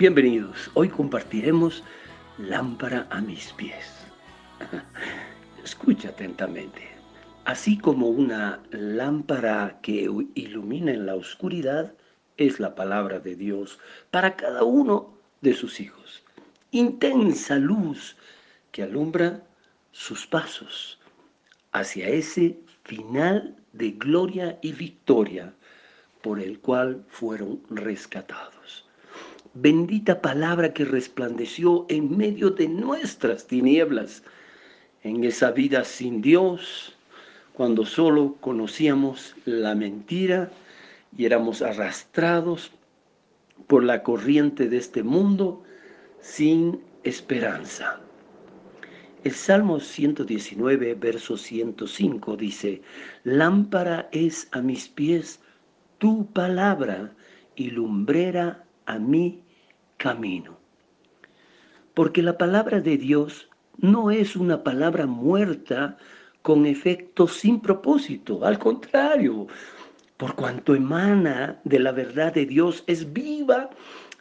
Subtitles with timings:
[0.00, 0.70] Bienvenidos.
[0.72, 1.84] Hoy compartiremos
[2.38, 3.84] lámpara a mis pies.
[5.62, 6.88] Escucha atentamente.
[7.44, 11.92] Así como una lámpara que ilumina en la oscuridad,
[12.38, 13.78] es la palabra de Dios
[14.10, 16.22] para cada uno de sus hijos.
[16.70, 18.16] Intensa luz
[18.72, 19.42] que alumbra
[19.92, 20.98] sus pasos
[21.72, 25.52] hacia ese final de gloria y victoria
[26.22, 28.59] por el cual fueron rescatados
[29.54, 34.22] bendita palabra que resplandeció en medio de nuestras tinieblas,
[35.02, 36.96] en esa vida sin Dios,
[37.54, 40.50] cuando solo conocíamos la mentira
[41.16, 42.70] y éramos arrastrados
[43.66, 45.62] por la corriente de este mundo
[46.20, 48.00] sin esperanza.
[49.22, 52.80] El Salmo 119, verso 105 dice,
[53.24, 55.40] Lámpara es a mis pies
[55.98, 57.12] tu palabra
[57.54, 59.42] y lumbrera a mi
[60.00, 60.58] camino.
[61.94, 65.98] Porque la palabra de Dios no es una palabra muerta
[66.42, 69.46] con efecto sin propósito, al contrario,
[70.16, 73.68] por cuanto emana de la verdad de Dios, es viva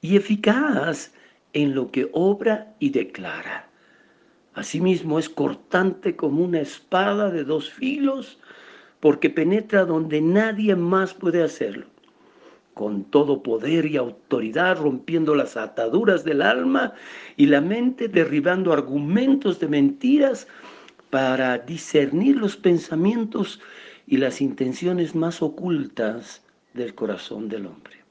[0.00, 1.12] y eficaz
[1.52, 3.68] en lo que obra y declara.
[4.54, 8.38] Asimismo es cortante como una espada de dos filos,
[9.00, 11.93] porque penetra donde nadie más puede hacerlo
[12.74, 16.92] con todo poder y autoridad, rompiendo las ataduras del alma
[17.36, 20.46] y la mente, derribando argumentos de mentiras
[21.10, 23.60] para discernir los pensamientos
[24.06, 28.04] y las intenciones más ocultas del corazón del hombre.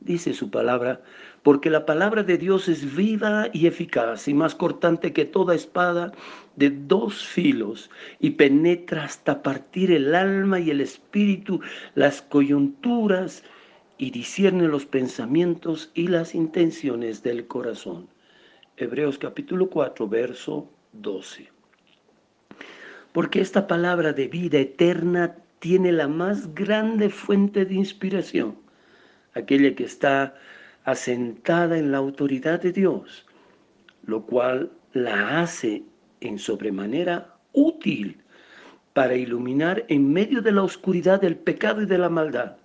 [0.00, 1.02] Dice su palabra,
[1.42, 6.12] porque la palabra de Dios es viva y eficaz y más cortante que toda espada
[6.56, 11.60] de dos filos y penetra hasta partir el alma y el espíritu,
[11.94, 13.42] las coyunturas
[13.98, 18.08] y discierne los pensamientos y las intenciones del corazón.
[18.76, 21.48] Hebreos capítulo 4, verso 12.
[23.12, 28.58] Porque esta palabra de vida eterna tiene la más grande fuente de inspiración,
[29.32, 30.34] aquella que está
[30.84, 33.26] asentada en la autoridad de Dios,
[34.04, 35.82] lo cual la hace
[36.20, 38.18] en sobremanera útil
[38.92, 42.56] para iluminar en medio de la oscuridad del pecado y de la maldad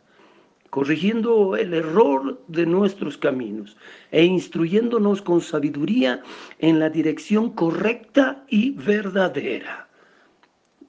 [0.72, 3.76] corrigiendo el error de nuestros caminos
[4.10, 6.24] e instruyéndonos con sabiduría
[6.60, 9.90] en la dirección correcta y verdadera.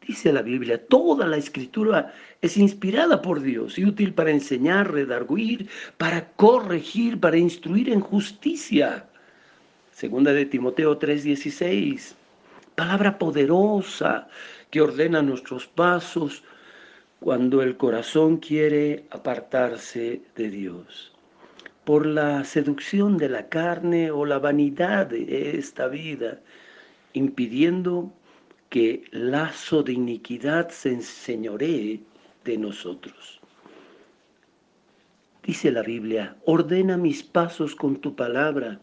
[0.06, 5.69] Dice la Biblia, toda la escritura es inspirada por Dios y útil para enseñar, redarguir,
[5.99, 9.06] para corregir, para instruir en justicia.
[9.91, 12.14] Segunda de Timoteo 3:16,
[12.76, 14.28] palabra poderosa
[14.70, 16.44] que ordena nuestros pasos,
[17.22, 21.12] cuando el corazón quiere apartarse de Dios
[21.84, 26.41] por la seducción de la carne o la vanidad de esta vida,
[27.12, 28.12] impidiendo
[28.71, 32.00] que lazo de iniquidad se enseñoree
[32.44, 33.41] de nosotros.
[35.44, 38.81] Dice la Biblia, ordena mis pasos con tu palabra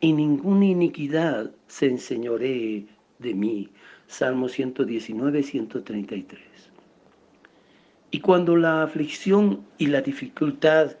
[0.00, 2.86] y ninguna iniquidad se enseñoree
[3.18, 3.68] de mí.
[4.06, 6.75] Salmo 119, 133.
[8.16, 10.92] Y cuando la aflicción y la dificultad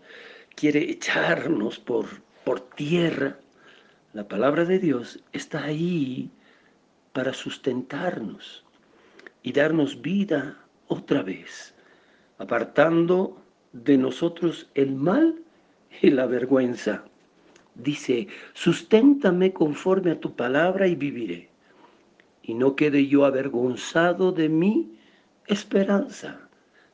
[0.54, 2.04] quiere echarnos por,
[2.44, 3.38] por tierra,
[4.12, 6.28] la palabra de Dios está ahí
[7.14, 8.66] para sustentarnos
[9.42, 11.74] y darnos vida otra vez,
[12.36, 15.36] apartando de nosotros el mal
[16.02, 17.02] y la vergüenza.
[17.76, 21.48] Dice, susténtame conforme a tu palabra y viviré,
[22.42, 24.98] y no quede yo avergonzado de mi
[25.46, 26.45] esperanza.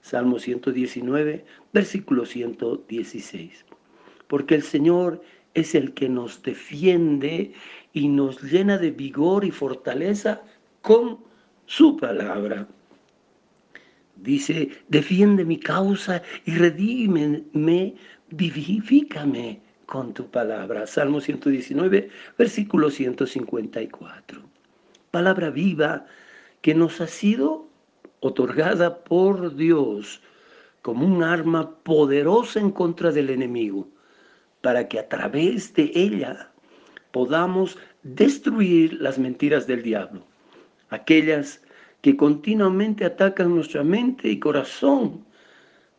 [0.02, 3.64] Salmo 119, versículo 116.
[4.26, 5.22] Porque el Señor
[5.54, 7.52] es el que nos defiende
[7.92, 10.42] y nos llena de vigor y fortaleza
[10.82, 11.18] con
[11.66, 12.66] su palabra.
[14.16, 17.94] Dice, defiende mi causa y redímeme,
[18.30, 20.86] vivifícame con tu palabra.
[20.86, 22.08] Salmo 119,
[22.38, 24.42] versículo 154.
[25.10, 26.06] Palabra viva
[26.60, 27.71] que nos ha sido
[28.22, 30.22] otorgada por Dios
[30.80, 33.88] como un arma poderosa en contra del enemigo,
[34.60, 36.50] para que a través de ella
[37.10, 40.24] podamos destruir las mentiras del diablo,
[40.90, 41.62] aquellas
[42.00, 45.24] que continuamente atacan nuestra mente y corazón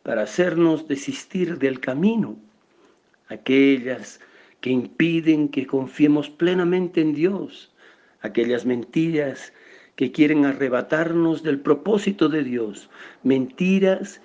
[0.02, 2.36] para hacernos desistir del camino,
[3.28, 4.20] aquellas
[4.62, 7.70] que impiden que confiemos plenamente en Dios,
[8.22, 9.52] aquellas mentiras
[9.96, 12.90] que quieren arrebatarnos del propósito de Dios,
[13.22, 14.20] mentiras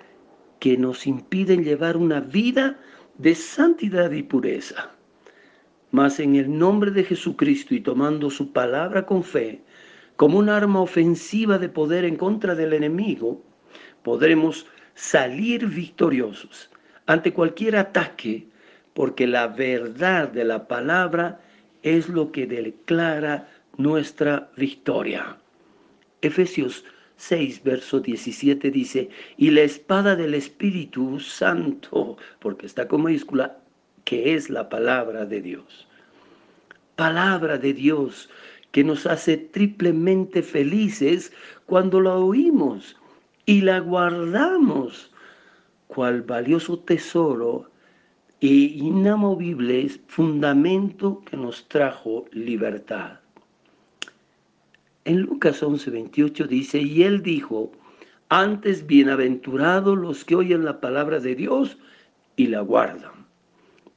[0.58, 2.78] que nos impiden llevar una vida
[3.18, 4.90] de santidad y pureza.
[5.90, 9.62] Mas en el nombre de Jesucristo y tomando su palabra con fe,
[10.16, 13.42] como un arma ofensiva de poder en contra del enemigo,
[14.02, 16.70] podremos salir victoriosos
[17.06, 18.46] ante cualquier ataque,
[18.94, 21.40] porque la verdad de la palabra
[21.82, 25.39] es lo que declara nuestra victoria.
[26.22, 26.84] Efesios
[27.16, 33.58] 6, verso 17 dice, y la espada del Espíritu Santo, porque está con mayúscula,
[34.04, 35.86] que es la palabra de Dios.
[36.96, 38.28] Palabra de Dios
[38.72, 41.32] que nos hace triplemente felices
[41.66, 42.96] cuando la oímos
[43.46, 45.10] y la guardamos,
[45.88, 47.70] cual valioso tesoro
[48.40, 53.19] e inamovible fundamento que nos trajo libertad.
[55.04, 57.72] En Lucas 11, 28 dice, y él dijo,
[58.28, 61.78] antes bienaventurados los que oyen la palabra de Dios
[62.36, 63.26] y la guardan.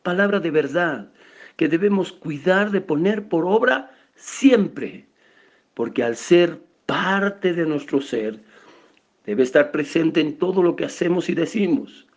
[0.01, 1.11] Palabra de verdad
[1.55, 5.05] que debemos cuidar de poner por obra siempre,
[5.73, 8.39] porque al ser parte de nuestro ser,
[9.25, 12.07] debe estar presente en todo lo que hacemos y decimos,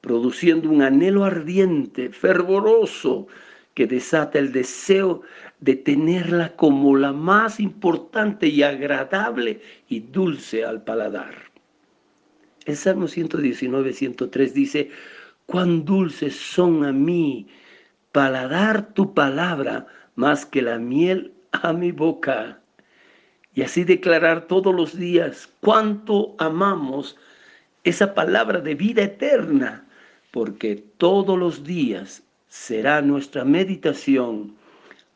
[0.00, 3.26] produciendo un anhelo ardiente, fervoroso,
[3.80, 5.22] que desata el deseo
[5.60, 11.34] de tenerla como la más importante y agradable y dulce al paladar.
[12.66, 14.90] El Salmo 119, 103 dice,
[15.46, 17.46] cuán dulces son a mí
[18.12, 22.60] paladar tu palabra más que la miel a mi boca.
[23.54, 27.16] Y así declarar todos los días cuánto amamos
[27.84, 29.88] esa palabra de vida eterna,
[30.32, 34.54] porque todos los días será nuestra meditación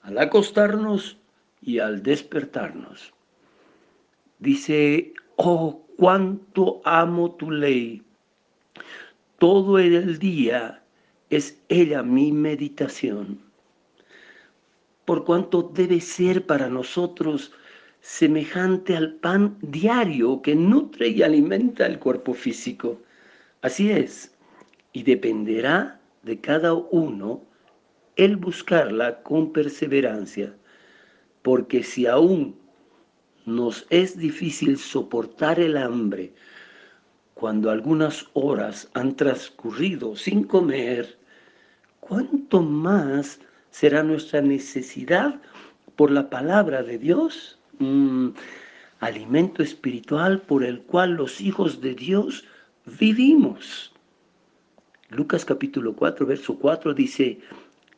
[0.01, 1.19] al acostarnos
[1.61, 3.13] y al despertarnos.
[4.39, 8.03] Dice, oh, cuánto amo tu ley.
[9.39, 10.83] Todo el día
[11.29, 13.45] es ella mi meditación
[15.05, 17.53] por cuanto debe ser para nosotros
[18.01, 23.01] semejante al pan diario que nutre y alimenta el cuerpo físico.
[23.63, 24.35] Así es,
[24.93, 27.43] y dependerá de cada uno
[28.17, 30.55] el buscarla con perseverancia,
[31.43, 32.57] porque si aún
[33.45, 36.33] nos es difícil soportar el hambre,
[37.35, 41.19] cuando algunas horas han transcurrido sin comer,
[42.01, 43.41] cuánto más
[43.71, 45.41] será nuestra necesidad
[45.97, 47.59] por la palabra de Dios,
[49.01, 52.45] alimento espiritual por el cual los hijos de Dios
[53.01, 53.94] vivimos.
[55.15, 57.39] Lucas capítulo 4, verso 4 dice,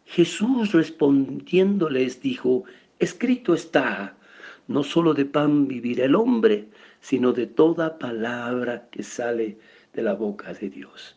[0.05, 2.65] Jesús respondiéndoles dijo,
[2.99, 4.15] escrito está,
[4.69, 6.69] no solo de pan vivirá el hombre,
[7.01, 9.59] sino de toda palabra que sale
[9.95, 11.17] de la boca de Dios.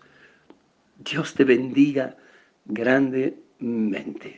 [0.97, 2.15] Dios te bendiga
[2.65, 4.37] grandemente.